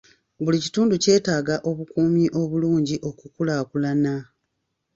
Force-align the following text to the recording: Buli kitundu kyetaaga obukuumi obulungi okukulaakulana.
Buli 0.43 0.57
kitundu 0.65 0.93
kyetaaga 1.03 1.55
obukuumi 1.69 2.23
obulungi 2.41 2.95
okukulaakulana. 3.09 4.13